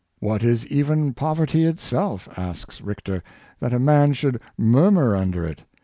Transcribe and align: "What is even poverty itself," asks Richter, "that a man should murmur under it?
"What 0.19 0.41
is 0.43 0.65
even 0.65 1.13
poverty 1.13 1.63
itself," 1.65 2.27
asks 2.35 2.81
Richter, 2.81 3.21
"that 3.59 3.71
a 3.71 3.77
man 3.77 4.13
should 4.13 4.41
murmur 4.57 5.15
under 5.15 5.45
it? 5.45 5.63